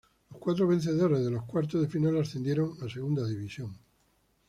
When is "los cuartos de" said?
1.29-1.87